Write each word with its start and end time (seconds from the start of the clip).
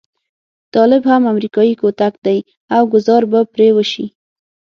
طالب 0.75 1.01
هم 1.11 1.21
امريکايي 1.31 1.73
کوتک 1.81 2.13
دی 2.25 2.37
او 2.75 2.81
ګوزار 2.93 3.23
به 3.31 3.39
پرې 3.53 3.67
وشي. 3.75 4.05